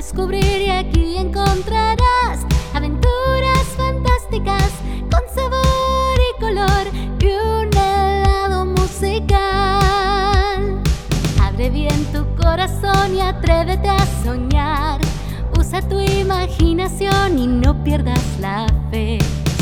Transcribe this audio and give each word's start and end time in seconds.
descubrir 0.00 0.62
y 0.62 0.70
aquí 0.70 1.18
encontrarás 1.18 2.46
aventuras 2.72 3.64
fantásticas 3.76 4.70
con 5.10 5.20
sabor 5.34 6.16
y 6.18 6.40
color 6.40 6.86
y 7.20 7.26
un 7.26 7.68
helado 7.76 8.64
musical. 8.64 9.30
Abre 11.42 11.68
bien 11.68 12.02
tu 12.14 12.24
corazón 12.42 13.14
y 13.14 13.20
atrévete 13.20 13.90
a 13.90 14.06
soñar. 14.24 15.02
Usa 15.58 15.86
tu 15.86 16.00
imaginación 16.00 17.38
y 17.38 17.46
no 17.46 17.84
pierdas 17.84 18.24
la 18.40 18.68
fe. 18.90 19.18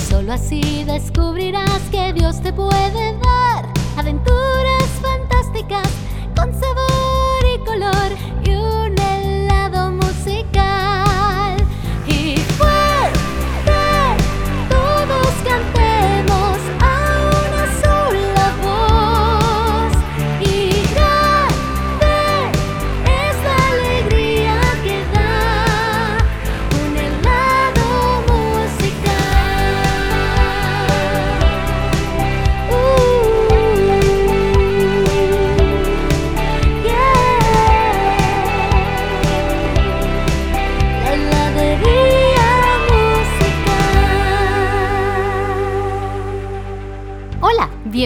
Solo 0.09 0.35
así 0.35 0.85
descubrirás 0.85 1.81
que 1.91 2.13
Dios 2.13 2.41
te 2.41 2.53
puede 2.53 3.19
dar 3.19 3.67
aventuras 3.97 4.38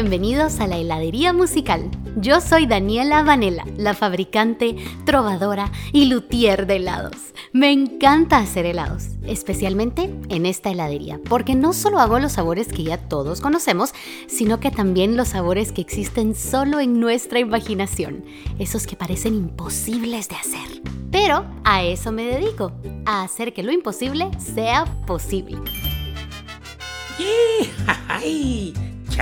bienvenidos 0.03 0.59
a 0.59 0.67
la 0.67 0.79
heladería 0.79 1.33
musical. 1.33 1.89
Yo 2.17 2.41
soy 2.41 2.67
Daniela 2.67 3.23
Vanella, 3.23 3.65
la 3.77 3.95
fabricante, 3.95 4.75
trovadora 5.07 5.71
y 5.93 6.07
luthier 6.07 6.67
de 6.67 6.77
helados. 6.77 7.15
Me 7.53 7.71
encanta 7.71 8.39
hacer 8.39 8.67
helados, 8.67 9.11
especialmente 9.25 10.13
en 10.29 10.45
esta 10.45 10.71
heladería, 10.71 11.21
porque 11.29 11.55
no 11.55 11.73
solo 11.73 12.01
hago 12.01 12.19
los 12.19 12.33
sabores 12.33 12.67
que 12.67 12.83
ya 12.83 12.99
todos 12.99 13.41
conocemos, 13.41 13.95
sino 14.27 14.59
que 14.59 14.73
también 14.73 15.17
los 15.17 15.29
sabores 15.29 15.71
que 15.71 15.83
existen 15.83 16.35
solo 16.35 16.81
en 16.81 16.99
nuestra 16.99 17.39
imaginación, 17.39 18.25
esos 18.59 18.89
que 18.89 18.97
parecen 18.97 19.37
imposibles 19.37 20.29
de 20.29 20.35
hacer. 20.35 20.83
Pero 21.13 21.47
a 21.63 21.85
eso 21.85 22.11
me 22.11 22.25
dedico, 22.25 22.73
a 23.07 23.23
hacer 23.23 23.53
que 23.53 23.63
lo 23.63 23.71
imposible 23.71 24.29
sea 24.41 24.85
posible. 25.07 25.59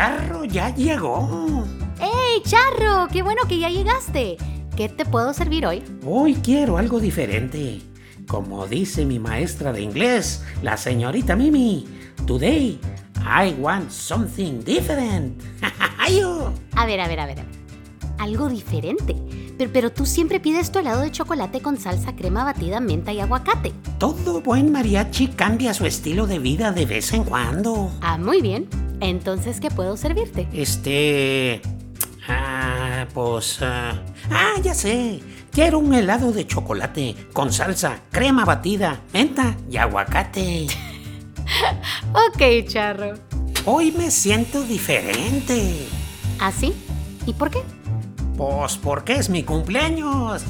Charro 0.01 0.47
ya 0.47 0.75
llegó. 0.75 1.63
¡Hey, 1.99 2.43
Charro! 2.45 3.07
¡Qué 3.13 3.21
bueno 3.21 3.43
que 3.47 3.59
ya 3.59 3.69
llegaste! 3.69 4.39
¿Qué 4.75 4.89
te 4.89 5.05
puedo 5.05 5.35
servir 5.35 5.67
hoy? 5.67 5.83
Hoy 6.07 6.37
quiero 6.37 6.79
algo 6.79 7.01
diferente. 7.01 7.83
Como 8.27 8.67
dice 8.67 9.05
mi 9.05 9.19
maestra 9.19 9.75
de 9.75 9.83
inglés, 9.83 10.43
la 10.63 10.79
señorita 10.79 11.37
Mimi. 11.37 11.87
Today, 12.27 12.81
I 13.17 13.53
want 13.61 13.91
something 13.91 14.65
different. 14.65 15.39
¡Ayo! 15.99 16.51
A 16.77 16.87
ver, 16.87 17.01
a 17.01 17.07
ver, 17.07 17.21
a 17.21 17.27
ver. 17.27 17.41
a 17.41 17.43
ver. 17.43 17.61
Algo 18.17 18.49
diferente. 18.49 19.15
Pero, 19.59 19.71
pero 19.71 19.93
tú 19.93 20.07
siempre 20.07 20.41
pides 20.41 20.73
tu 20.73 20.79
helado 20.79 21.03
de 21.03 21.11
chocolate 21.11 21.61
con 21.61 21.77
salsa, 21.77 22.17
crema 22.17 22.43
batida, 22.45 22.81
menta 22.81 23.13
y 23.13 23.21
aguacate. 23.21 23.75
Todo 23.99 24.41
buen 24.41 24.73
mariachi 24.73 25.29
cambia 25.29 25.75
su 25.75 25.85
estilo 25.85 26.27
de 26.27 26.39
vida 26.39 26.73
de 26.73 26.87
vez 26.87 27.13
en 27.13 27.25
cuando. 27.25 27.93
Ah, 28.01 28.17
muy 28.17 28.41
bien. 28.41 28.67
Entonces, 29.01 29.61
¿qué 29.61 29.71
puedo 29.71 29.97
servirte? 29.97 30.49
Este... 30.53 31.63
Ah, 32.29 33.07
pues... 33.13 33.59
ah, 33.63 34.03
ah, 34.31 34.55
ya 34.63 34.75
sé. 34.75 35.21
Quiero 35.53 35.79
un 35.81 35.93
helado 35.95 36.33
de 36.33 36.47
chocolate 36.47 37.17
con 37.33 37.53
salsa, 37.53 38.01
crema 38.11 38.45
batida, 38.45 39.01
menta 39.13 39.57
y 39.71 39.77
aguacate. 39.77 40.67
Ok, 42.13 42.67
Charro. 42.69 43.15
Hoy 43.67 43.91
me 43.93 44.11
siento 44.11 44.63
diferente. 44.63 45.87
¿Ah, 46.39 46.53
sí? 46.53 46.73
¿Y 47.27 47.35
por 47.35 47.51
qué? 47.51 47.61
Pues 48.37 48.77
porque 48.79 49.15
es 49.17 49.29
mi 49.29 49.43
cumpleaños. 49.43 50.43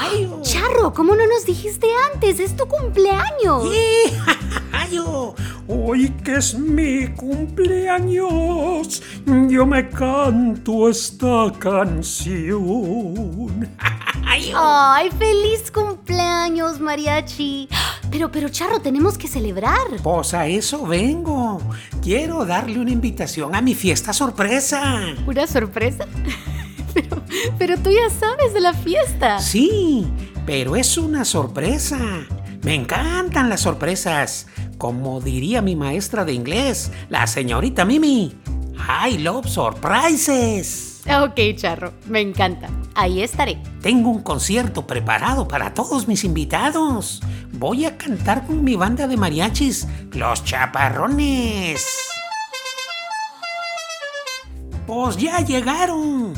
¡Ayo! 0.00 0.40
Charro, 0.42 0.92
¿cómo 0.92 1.16
no 1.16 1.26
nos 1.26 1.44
dijiste 1.46 1.86
antes? 2.12 2.38
Es 2.38 2.54
tu 2.56 2.66
cumpleaños. 2.66 3.64
¡Yi! 3.64 4.12
¡Ayo! 4.88 5.34
Hoy 5.66 6.08
que 6.24 6.36
es 6.36 6.58
mi 6.58 7.08
cumpleaños, 7.08 9.02
yo 9.48 9.66
me 9.66 9.86
canto 9.90 10.88
esta 10.88 11.52
canción. 11.58 13.68
¡Ay, 14.24 15.10
feliz 15.18 15.70
cumpleaños, 15.70 16.80
mariachi! 16.80 17.68
Pero, 18.10 18.32
pero, 18.32 18.48
Charro, 18.48 18.80
tenemos 18.80 19.18
que 19.18 19.28
celebrar. 19.28 19.88
Pues 20.02 20.32
a 20.32 20.46
eso 20.46 20.86
vengo. 20.86 21.60
Quiero 22.00 22.46
darle 22.46 22.78
una 22.78 22.90
invitación 22.90 23.54
a 23.54 23.60
mi 23.60 23.74
fiesta 23.74 24.14
sorpresa. 24.14 25.02
¿Una 25.26 25.46
sorpresa? 25.46 26.06
Pero, 26.94 27.22
pero 27.58 27.78
tú 27.78 27.90
ya 27.90 28.08
sabes 28.10 28.54
de 28.54 28.60
la 28.60 28.72
fiesta. 28.72 29.38
Sí, 29.38 30.08
pero 30.44 30.74
es 30.74 30.98
una 30.98 31.24
sorpresa. 31.24 31.96
Me 32.62 32.74
encantan 32.74 33.48
las 33.48 33.60
sorpresas. 33.60 34.48
Como 34.78 35.20
diría 35.20 35.60
mi 35.60 35.74
maestra 35.74 36.24
de 36.24 36.32
inglés, 36.32 36.92
la 37.08 37.26
señorita 37.26 37.84
Mimi. 37.84 38.32
I 39.06 39.18
love 39.18 39.46
surprises. 39.48 41.02
Ok, 41.06 41.40
Charro, 41.56 41.94
me 42.06 42.20
encanta. 42.20 42.68
Ahí 42.94 43.22
estaré. 43.22 43.60
Tengo 43.82 44.10
un 44.10 44.22
concierto 44.22 44.86
preparado 44.86 45.48
para 45.48 45.74
todos 45.74 46.06
mis 46.06 46.22
invitados. 46.22 47.20
Voy 47.52 47.86
a 47.86 47.96
cantar 47.98 48.46
con 48.46 48.62
mi 48.62 48.76
banda 48.76 49.08
de 49.08 49.16
mariachis, 49.16 49.88
Los 50.12 50.44
Chaparrones. 50.44 51.84
Pues 54.86 55.16
ya 55.16 55.40
llegaron. 55.40 56.34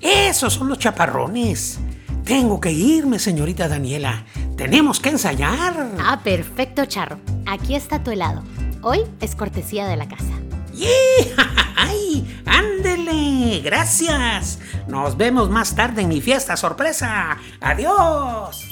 Esos 0.00 0.54
son 0.54 0.68
los 0.68 0.78
chaparrones. 0.78 1.78
Tengo 2.24 2.60
que 2.60 2.72
irme, 2.72 3.18
señorita 3.18 3.68
Daniela. 3.68 4.24
Tenemos 4.56 5.00
que 5.00 5.10
ensayar. 5.10 5.92
Ah, 5.98 6.20
perfecto, 6.22 6.84
Charro. 6.86 7.18
Aquí 7.46 7.74
está 7.74 8.02
tu 8.02 8.10
helado. 8.10 8.42
Hoy 8.82 9.00
es 9.20 9.34
cortesía 9.34 9.86
de 9.86 9.96
la 9.96 10.08
casa. 10.08 10.32
¡Yi! 10.72 10.86
¡Ay! 11.76 12.42
¡Ándele! 12.46 13.60
¡Gracias! 13.60 14.58
Nos 14.88 15.16
vemos 15.16 15.50
más 15.50 15.74
tarde 15.74 16.02
en 16.02 16.08
mi 16.08 16.20
fiesta 16.20 16.56
sorpresa. 16.56 17.38
¡Adiós! 17.60 18.68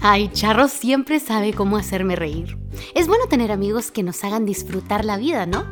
Ay, 0.00 0.28
Charro 0.32 0.68
siempre 0.68 1.18
sabe 1.18 1.54
cómo 1.54 1.76
hacerme 1.76 2.14
reír. 2.14 2.58
Es 2.94 3.06
bueno 3.06 3.26
tener 3.26 3.50
amigos 3.50 3.90
que 3.90 4.02
nos 4.02 4.22
hagan 4.22 4.44
disfrutar 4.44 5.04
la 5.04 5.16
vida, 5.16 5.46
¿no? 5.46 5.64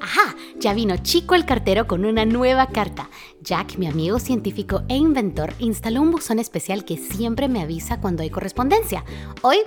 Ajá, 0.00 0.34
ya 0.58 0.74
vino 0.74 0.96
Chico 0.96 1.34
el 1.34 1.46
cartero 1.46 1.86
con 1.86 2.04
una 2.04 2.24
nueva 2.24 2.66
carta. 2.66 3.08
Jack, 3.42 3.76
mi 3.76 3.88
amigo 3.88 4.20
científico 4.20 4.82
e 4.88 4.96
inventor, 4.96 5.52
instaló 5.58 6.00
un 6.00 6.12
buzón 6.12 6.38
especial 6.38 6.84
que 6.84 6.96
siempre 6.96 7.48
me 7.48 7.60
avisa 7.60 8.00
cuando 8.00 8.22
hay 8.22 8.30
correspondencia. 8.30 9.04
Hoy 9.42 9.58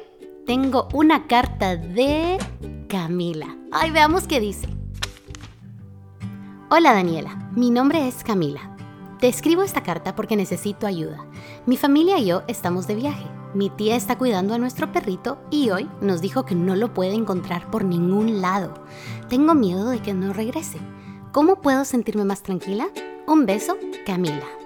tengo 0.45 0.88
una 0.94 1.27
carta 1.27 1.75
de 1.75 2.38
Camila. 2.88 3.57
Ay, 3.74 3.92
veamos 3.92 4.27
qué 4.27 4.39
dice. 4.39 4.69
Hola 6.69 6.94
Daniela, 6.94 7.51
mi 7.54 7.69
nombre 7.69 8.07
es 8.07 8.24
Camila. 8.24 8.77
Te 9.19 9.27
escribo 9.27 9.62
esta 9.62 9.83
carta 9.83 10.16
porque 10.16 10.38
necesito 10.38 10.88
ayuda. 10.88 11.25
Mi 11.66 11.75
familia 11.75 12.18
y 12.18 12.28
yo 12.28 12.44
estamos 12.48 12.88
de 12.88 12.95
viaje. 12.95 13.25
Mi 13.54 13.69
tía 13.69 13.98
está 13.98 14.18
cuidando 14.18 14.54
a 14.54 14.57
nuestro 14.57 14.92
perrito 14.94 15.38
y 15.51 15.69
hoy 15.71 15.89
nos 16.00 16.21
dijo 16.21 16.45
que 16.45 16.56
no 16.56 16.78
lo 16.78 16.94
puede 16.94 17.13
encontrar 17.13 17.69
por 17.71 17.83
ningún 17.83 18.42
lado. 18.42 18.74
Tengo 19.28 19.54
miedo 19.54 19.89
de 19.89 20.00
que 20.00 20.13
no 20.13 20.31
regrese. 20.31 20.80
¿Cómo 21.33 21.62
puedo 21.62 21.83
sentirme 21.83 22.24
más 22.24 22.42
tranquila? 22.42 22.88
Un 23.27 23.45
beso, 23.45 23.77
Camila. 24.06 24.64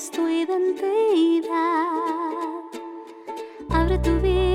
Descubrirás 0.00 0.10
tu 0.10 0.28
identidad. 0.28 1.50
Abre 3.68 3.98
tu 3.98 4.10
Biblia 4.20 4.49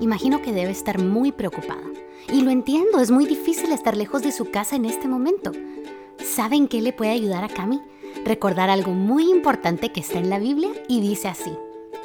Imagino 0.00 0.42
que 0.42 0.52
debe 0.52 0.70
estar 0.70 1.02
muy 1.02 1.32
preocupada. 1.32 1.84
Y 2.32 2.40
lo 2.42 2.50
entiendo, 2.50 3.00
es 3.00 3.10
muy 3.10 3.26
difícil 3.26 3.72
estar 3.72 3.96
lejos 3.96 4.22
de 4.22 4.32
su 4.32 4.50
casa 4.50 4.76
en 4.76 4.84
este 4.84 5.08
momento. 5.08 5.52
¿Saben 6.24 6.68
qué 6.68 6.80
le 6.80 6.92
puede 6.92 7.10
ayudar 7.10 7.44
a 7.44 7.48
Cami? 7.48 7.80
Recordar 8.24 8.70
algo 8.70 8.92
muy 8.92 9.30
importante 9.30 9.92
que 9.92 10.00
está 10.00 10.18
en 10.18 10.30
la 10.30 10.38
Biblia 10.38 10.70
y 10.88 11.00
dice 11.00 11.28
así. 11.28 11.52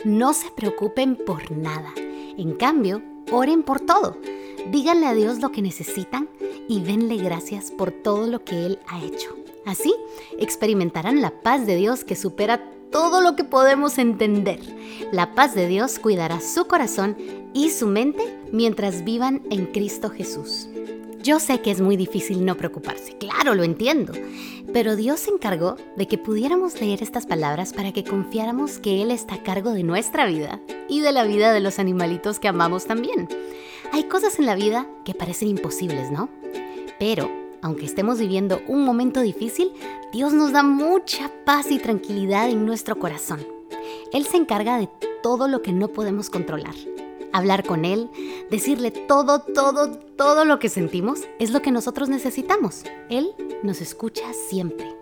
No 0.03 0.34
se 0.34 0.51
preocupen 0.51 1.15
por 1.15 1.51
nada. 1.51 1.93
En 2.38 2.53
cambio, 2.53 3.01
oren 3.31 3.63
por 3.63 3.79
todo. 3.79 4.17
Díganle 4.72 5.08
a 5.08 5.13
Dios 5.13 5.39
lo 5.39 5.51
que 5.51 5.62
necesitan 5.62 6.29
y 6.67 6.81
denle 6.81 7.17
gracias 7.17 7.72
por 7.72 7.91
todo 7.91 8.27
lo 8.27 8.43
que 8.43 8.65
Él 8.65 8.79
ha 8.88 9.03
hecho. 9.03 9.36
Así 9.65 9.93
experimentarán 10.38 11.22
la 11.22 11.41
paz 11.41 11.65
de 11.65 11.75
Dios 11.75 12.03
que 12.03 12.15
supera 12.15 12.72
todo 12.91 13.22
lo 13.22 13.36
que 13.36 13.43
podemos 13.43 13.98
entender. 13.98 14.60
La 15.12 15.34
paz 15.36 15.55
de 15.55 15.67
Dios 15.67 16.00
cuidará 16.00 16.41
su 16.41 16.67
corazón 16.67 17.17
y 17.53 17.69
su 17.69 17.88
mente 17.88 18.24
mientras 18.51 19.03
vivan 19.03 19.41
en 19.50 19.65
Cristo 19.67 20.10
Jesús. 20.10 20.67
Yo 21.22 21.39
sé 21.39 21.62
que 21.62 21.72
es 21.72 21.81
muy 21.81 21.98
difícil 21.98 22.46
no 22.46 22.55
preocuparse, 22.55 23.17
claro, 23.17 23.53
lo 23.53 23.63
entiendo, 23.63 24.13
pero 24.72 24.96
Dios 24.96 25.19
se 25.19 25.31
encargó 25.31 25.75
de 25.98 26.08
que 26.08 26.17
pudiéramos 26.17 26.79
leer 26.79 27.03
estas 27.03 27.25
palabras 27.25 27.74
para 27.74 27.91
que 27.91 28.05
confiáramos 28.05 28.79
que 28.79 29.01
Él 29.01 29.12
está 29.12 29.36
a 29.36 29.43
cargo 29.43 29.72
de 29.72 29.84
nuestra 29.84 30.25
vida 30.25 30.62
y 30.88 31.01
de 31.01 31.12
la 31.12 31.25
vida 31.25 31.51
de 31.51 31.60
los 31.60 31.77
animalitos 31.77 32.39
que 32.39 32.48
amamos 32.48 32.86
también. 32.86 33.27
Hay 33.91 34.03
cosas 34.03 34.39
en 34.39 34.46
la 34.46 34.55
vida 34.55 34.88
que 35.03 35.13
parecen 35.13 35.50
imposibles, 35.50 36.10
¿no? 36.10 36.29
Pero, 37.00 37.29
aunque 37.62 37.86
estemos 37.86 38.20
viviendo 38.20 38.62
un 38.68 38.84
momento 38.84 39.22
difícil, 39.22 39.72
Dios 40.12 40.34
nos 40.34 40.51
da 40.51 40.63
mucha 40.63 41.32
paz 41.46 41.72
y 41.72 41.80
tranquilidad 41.80 42.50
en 42.50 42.66
nuestro 42.66 42.98
corazón. 42.98 43.46
Él 44.12 44.25
se 44.25 44.38
encarga 44.38 44.78
de 44.78 44.89
todo 45.22 45.48
lo 45.48 45.62
que 45.62 45.72
no 45.72 45.89
podemos 45.89 46.30
controlar. 46.30 46.75
Hablar 47.32 47.63
con 47.63 47.86
Él, 47.86 48.10
decirle 48.50 48.92
todo, 48.92 49.39
todo, 49.42 49.92
todo 50.16 50.46
lo 50.46 50.60
que 50.60 50.70
sentimos 50.70 51.22
es 51.38 51.51
lo 51.51 51.62
que 51.62 51.72
nosotros 51.72 52.10
necesitamos. 52.10 52.84
Él 53.10 53.34
nos 53.62 53.82
escucha 53.82 54.34
siempre. 54.34 54.96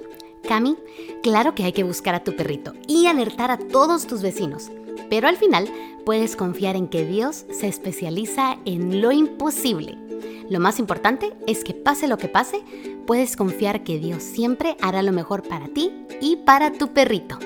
Cami, 0.47 0.77
claro 1.23 1.55
que 1.55 1.63
hay 1.63 1.73
que 1.73 1.83
buscar 1.83 2.15
a 2.15 2.23
tu 2.23 2.35
perrito 2.35 2.73
y 2.87 3.07
alertar 3.07 3.51
a 3.51 3.57
todos 3.57 4.07
tus 4.07 4.21
vecinos, 4.21 4.71
pero 5.09 5.27
al 5.27 5.37
final 5.37 5.69
puedes 6.05 6.35
confiar 6.35 6.75
en 6.75 6.87
que 6.87 7.05
Dios 7.05 7.45
se 7.51 7.67
especializa 7.67 8.57
en 8.65 9.01
lo 9.01 9.11
imposible. 9.11 10.06
Lo 10.49 10.59
más 10.59 10.79
importante 10.79 11.33
es 11.45 11.63
que 11.63 11.73
pase 11.73 12.07
lo 12.07 12.17
que 12.17 12.27
pase, 12.27 12.63
puedes 13.05 13.35
confiar 13.35 13.83
que 13.83 13.99
Dios 13.99 14.23
siempre 14.23 14.77
hará 14.81 15.01
lo 15.01 15.11
mejor 15.11 15.43
para 15.47 15.67
ti 15.67 15.91
y 16.21 16.37
para 16.37 16.71
tu 16.71 16.93
perrito. 16.93 17.37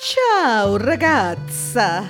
Ciao 0.00 0.78
ragazza! 0.78 2.04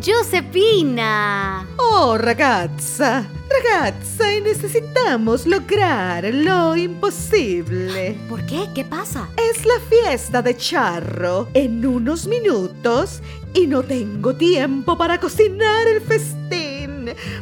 Giuseppina. 0.00 1.66
Oh 1.78 2.18
ragazza! 2.18 3.24
Ragazza, 3.48 4.34
y 4.34 4.40
necesitamos 4.40 5.46
lograr 5.46 6.24
lo 6.34 6.76
imposible. 6.76 8.16
¿Por 8.28 8.44
qué? 8.44 8.68
¿Qué 8.74 8.84
pasa? 8.84 9.28
Es 9.36 9.64
la 9.64 9.78
fiesta 9.88 10.42
de 10.42 10.56
Charro 10.56 11.48
en 11.54 11.86
unos 11.86 12.26
minutos 12.26 13.22
y 13.54 13.66
no 13.66 13.82
tengo 13.82 14.34
tiempo 14.34 14.98
para 14.98 15.20
cocinar 15.20 15.86
el 15.86 16.00
festín. 16.00 16.65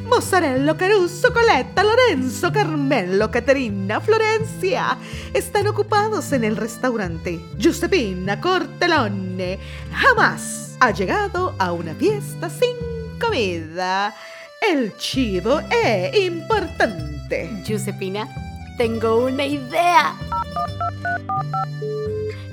Mozzarella, 0.09 0.77
Caruso, 0.77 1.33
Coletta, 1.33 1.83
Lorenzo, 1.83 2.53
Carmelo, 2.53 3.31
Caterina, 3.31 4.01
Florencia 4.01 4.99
están 5.33 5.67
ocupados 5.69 6.33
en 6.33 6.45
el 6.45 6.57
restaurante. 6.57 7.41
Giuseppina 7.57 8.41
Cortelone 8.41 9.59
jamás 9.93 10.77
ha 10.81 10.91
llegado 10.91 11.55
a 11.59 11.73
una 11.73 11.95
fiesta 11.95 12.51
sin 12.51 12.77
comida. 13.21 14.15
El 14.61 14.97
chivo 14.97 15.61
es 15.71 16.17
importante. 16.17 17.51
Giuseppina, 17.65 18.29
tengo 18.77 19.25
una 19.25 19.45
idea. 19.45 20.15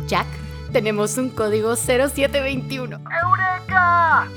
Jack, 0.08 0.28
tenemos 0.72 1.18
un 1.18 1.30
código 1.30 1.76
0721. 1.76 3.00
¡Eureka! 3.24 4.28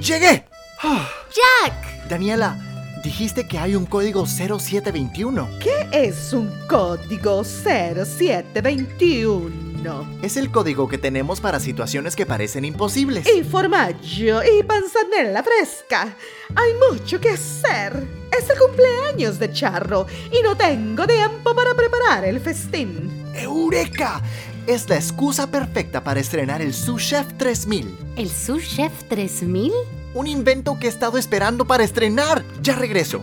¡Llegué! 0.00 0.49
¡Jack! 0.82 2.08
Daniela, 2.08 2.56
dijiste 3.04 3.46
que 3.46 3.58
hay 3.58 3.76
un 3.76 3.84
código 3.84 4.24
0721. 4.26 5.58
¿Qué 5.60 5.86
es 5.92 6.32
un 6.32 6.50
código 6.66 7.44
0721? 7.44 10.06
Es 10.22 10.38
el 10.38 10.50
código 10.50 10.88
que 10.88 10.96
tenemos 10.96 11.38
para 11.40 11.60
situaciones 11.60 12.16
que 12.16 12.24
parecen 12.24 12.64
imposibles. 12.64 13.28
Y 13.28 13.44
formaggio 13.44 14.40
y 14.42 14.62
panzanella 14.62 15.42
fresca. 15.42 16.16
Hay 16.54 16.72
mucho 16.90 17.20
que 17.20 17.28
hacer. 17.30 18.08
Es 18.36 18.48
el 18.48 18.58
cumpleaños 18.58 19.38
de 19.38 19.52
Charro 19.52 20.06
y 20.32 20.40
no 20.42 20.56
tengo 20.56 21.06
tiempo 21.06 21.54
para 21.54 21.74
preparar 21.74 22.24
el 22.24 22.40
festín. 22.40 23.26
¡Eureka! 23.34 24.22
Es 24.66 24.88
la 24.88 24.96
excusa 24.96 25.50
perfecta 25.50 26.02
para 26.02 26.20
estrenar 26.20 26.62
el 26.62 26.72
Sous 26.72 27.02
Chef 27.02 27.26
3000. 27.36 27.98
¿El 28.16 28.30
Sous 28.30 28.66
Chef 28.66 28.92
3000? 29.08 29.72
Un 30.12 30.26
invento 30.26 30.76
que 30.78 30.86
he 30.86 30.90
estado 30.90 31.18
esperando 31.18 31.66
para 31.66 31.84
estrenar. 31.84 32.44
Ya 32.62 32.74
regreso. 32.74 33.20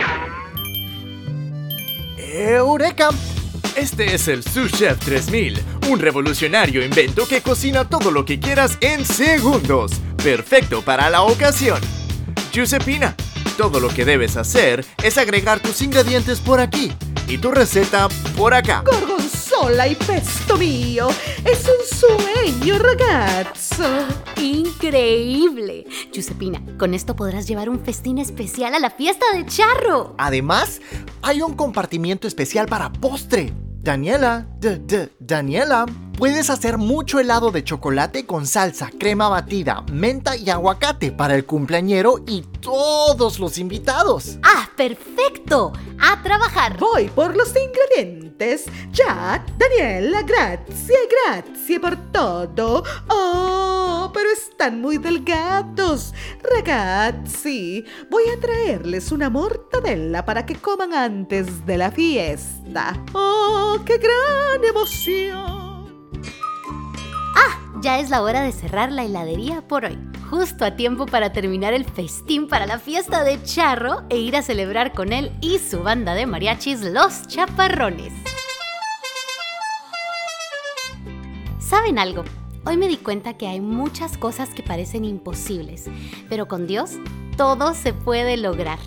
¡Eureka! 2.17 3.09
Este 3.75 4.15
es 4.15 4.27
el 4.27 4.43
Sous 4.43 4.71
Chef 4.71 4.97
3000, 4.99 5.59
un 5.89 5.99
revolucionario 5.99 6.83
invento 6.83 7.27
que 7.27 7.41
cocina 7.41 7.87
todo 7.87 8.09
lo 8.09 8.25
que 8.25 8.39
quieras 8.39 8.77
en 8.81 9.05
segundos. 9.05 9.91
Perfecto 10.23 10.81
para 10.81 11.09
la 11.09 11.21
ocasión. 11.21 11.79
Giuseppina, 12.51 13.15
todo 13.55 13.79
lo 13.79 13.89
que 13.89 14.03
debes 14.03 14.35
hacer 14.35 14.85
es 15.03 15.17
agregar 15.17 15.59
tus 15.59 15.81
ingredientes 15.81 16.39
por 16.39 16.59
aquí 16.59 16.91
y 17.27 17.37
tu 17.37 17.51
receta 17.51 18.07
por 18.35 18.53
acá. 18.53 18.83
Gorgonzola 19.47 19.87
y 19.87 19.95
pesto 19.95 20.57
mío. 20.57 21.07
Es 21.45 21.65
un 21.67 21.97
sueño, 21.97 22.77
ragazzo. 22.79 23.83
¡Increíble! 24.41 25.85
Giuseppina, 26.11 26.61
con 26.77 26.93
esto 26.93 27.15
podrás 27.15 27.47
llevar 27.47 27.69
un 27.69 27.79
festín 27.79 28.17
especial 28.17 28.73
a 28.73 28.79
la 28.79 28.89
fiesta 28.89 29.25
de 29.33 29.45
Charro. 29.45 30.15
Además, 30.17 30.81
hay 31.21 31.41
un 31.41 31.55
compartimiento 31.55 32.27
especial 32.27 32.67
para 32.67 32.91
postre. 32.91 33.53
Daniela, 33.81 34.47
d 34.59 34.79
-d 34.87 35.11
Daniela, 35.19 35.85
puedes 36.17 36.49
hacer 36.49 36.77
mucho 36.77 37.19
helado 37.19 37.51
de 37.51 37.63
chocolate 37.63 38.25
con 38.25 38.47
salsa, 38.47 38.89
crema 38.97 39.29
batida, 39.29 39.83
menta 39.91 40.35
y 40.35 40.49
aguacate 40.49 41.11
para 41.11 41.35
el 41.35 41.45
cumpleañero 41.45 42.23
y 42.25 42.41
todos 42.61 43.39
los 43.39 43.57
invitados. 43.57 44.39
¡Ah, 44.43 44.69
perfecto! 44.75 45.73
¡A 45.99 46.21
trabajar! 46.23 46.77
Voy 46.77 47.07
por 47.09 47.35
los 47.35 47.49
ingredientes. 47.49 48.65
Jack, 48.91 49.51
Daniela, 49.57 50.21
grazie, 50.21 50.95
grazie 51.25 51.79
por 51.79 51.95
todo. 52.11 52.83
Oh, 53.09 54.11
pero 54.13 54.29
están 54.29 54.79
muy 54.79 54.97
delgados. 54.97 56.13
Ragazzi, 56.43 57.83
voy 58.11 58.23
a 58.29 58.39
traerles 58.39 59.11
una 59.11 59.29
mortadella 59.29 60.23
para 60.23 60.45
que 60.45 60.55
coman 60.55 60.93
antes 60.93 61.65
de 61.65 61.77
la 61.77 61.91
fiesta. 61.91 63.03
Oh, 63.13 63.79
qué 63.85 63.97
¡Ah! 67.35 67.59
Ya 67.81 67.99
es 67.99 68.09
la 68.09 68.21
hora 68.21 68.41
de 68.41 68.51
cerrar 68.51 68.91
la 68.91 69.03
heladería 69.03 69.67
por 69.67 69.85
hoy. 69.85 69.97
Justo 70.29 70.65
a 70.65 70.75
tiempo 70.75 71.05
para 71.05 71.31
terminar 71.31 71.73
el 71.73 71.85
festín 71.85 72.47
para 72.47 72.65
la 72.65 72.79
fiesta 72.79 73.23
de 73.23 73.41
Charro 73.43 74.03
e 74.09 74.17
ir 74.17 74.35
a 74.35 74.41
celebrar 74.41 74.93
con 74.93 75.13
él 75.13 75.31
y 75.41 75.59
su 75.59 75.79
banda 75.83 76.15
de 76.15 76.25
mariachis 76.25 76.81
Los 76.81 77.27
Chaparrones. 77.27 78.11
¿Saben 81.59 81.99
algo? 81.99 82.23
Hoy 82.65 82.77
me 82.77 82.87
di 82.87 82.97
cuenta 82.97 83.37
que 83.37 83.47
hay 83.47 83.61
muchas 83.61 84.17
cosas 84.17 84.49
que 84.49 84.63
parecen 84.63 85.05
imposibles, 85.05 85.85
pero 86.29 86.47
con 86.47 86.67
Dios 86.67 86.91
todo 87.37 87.73
se 87.73 87.93
puede 87.93 88.35
lograr. 88.37 88.79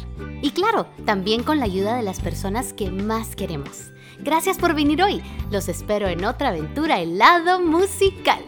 Y 0.43 0.51
claro, 0.51 0.87
también 1.07 1.43
con 1.43 1.59
la 1.59 1.67
ayuda 1.67 1.97
de 1.97 2.03
las 2.03 2.21
personas 2.21 2.73
que 2.73 2.91
más 2.91 3.37
queremos. 3.37 3.91
Gracias 4.23 4.59
por 4.59 4.75
venir 4.75 5.03
hoy. 5.03 5.23
Los 5.51 5.69
espero 5.69 6.09
en 6.09 6.25
otra 6.25 6.49
aventura 6.49 7.01
helado 7.01 7.61
musical. 7.61 8.41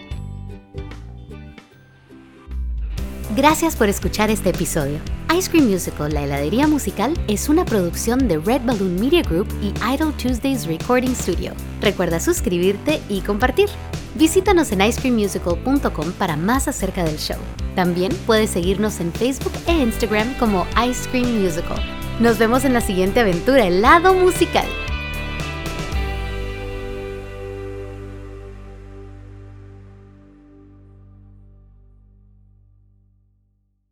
Gracias 3.34 3.76
por 3.76 3.88
escuchar 3.88 4.28
este 4.28 4.50
episodio. 4.50 4.98
Ice 5.34 5.50
Cream 5.50 5.70
Musical, 5.70 6.12
la 6.12 6.24
heladería 6.24 6.66
musical, 6.66 7.14
es 7.26 7.48
una 7.48 7.64
producción 7.64 8.28
de 8.28 8.36
Red 8.36 8.60
Balloon 8.66 9.00
Media 9.00 9.22
Group 9.22 9.48
y 9.62 9.68
Idle 9.90 10.12
Tuesdays 10.22 10.66
Recording 10.66 11.14
Studio. 11.14 11.54
Recuerda 11.80 12.20
suscribirte 12.20 13.00
y 13.08 13.22
compartir. 13.22 13.70
Visítanos 14.16 14.70
en 14.72 14.82
icecreammusical.com 14.82 16.12
para 16.18 16.36
más 16.36 16.68
acerca 16.68 17.04
del 17.04 17.16
show. 17.16 17.38
También 17.74 18.12
puedes 18.26 18.50
seguirnos 18.50 19.00
en 19.00 19.10
Facebook 19.14 19.52
e 19.66 19.72
Instagram 19.72 20.34
como 20.34 20.66
Ice 20.86 21.08
Cream 21.08 21.42
Musical. 21.42 21.82
Nos 22.20 22.36
vemos 22.36 22.66
en 22.66 22.74
la 22.74 22.82
siguiente 22.82 23.20
aventura 23.20 23.66
helado 23.66 24.12
musical. 24.12 24.66